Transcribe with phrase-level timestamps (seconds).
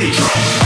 [0.00, 0.59] body.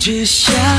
[0.00, 0.69] 只想。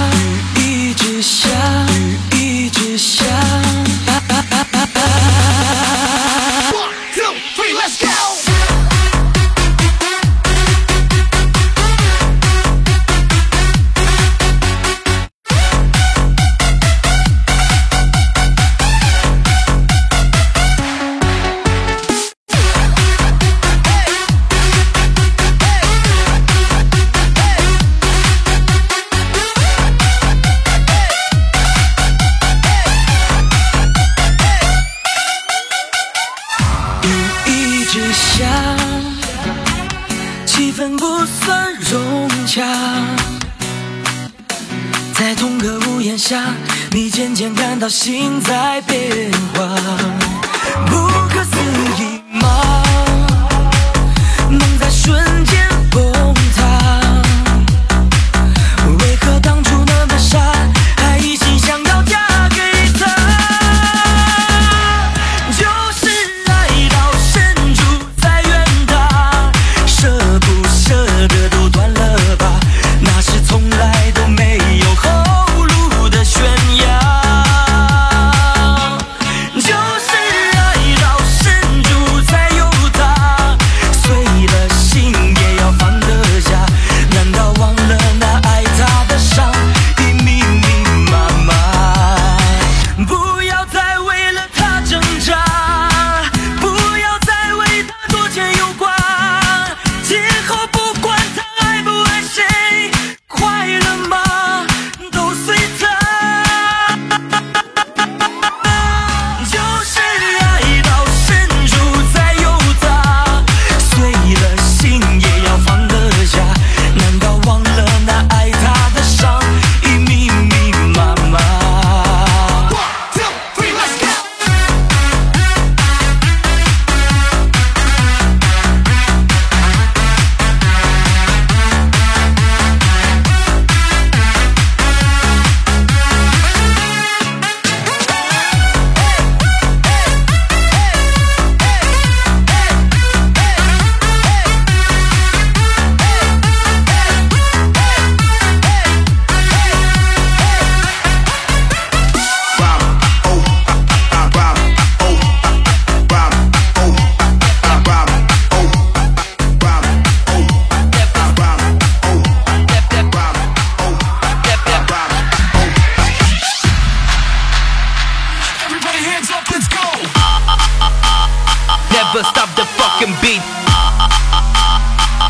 [172.13, 173.39] Never stop the fucking beat.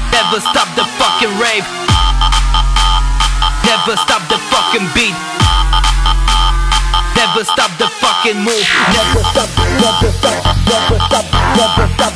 [0.09, 1.61] Never stop the fucking rave.
[3.63, 5.13] Never stop the fucking beat.
[7.15, 8.65] Never stop the fucking move.
[8.97, 12.10] Never stop, never stop, never stop, never stop.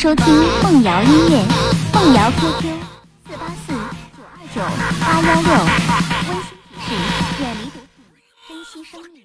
[0.00, 0.26] 收听
[0.62, 1.44] 梦瑶音乐
[1.92, 2.62] 梦瑶 qq
[3.28, 3.70] 四八四
[4.16, 4.56] 九二九
[4.98, 5.50] 八幺六
[6.30, 8.00] 温馨提示远离毒品
[8.48, 9.20] 珍惜生命。